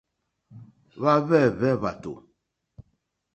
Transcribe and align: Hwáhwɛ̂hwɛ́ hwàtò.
Hwáhwɛ̂hwɛ́ 0.99 1.71
hwàtò. 1.79 2.13